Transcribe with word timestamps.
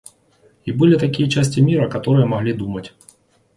И 0.65 0.71
были 0.71 0.97
такие 0.97 1.29
части 1.29 1.59
мира, 1.59 1.87
которые 1.87 2.25
могли 2.25 2.53
думать. 2.53 2.95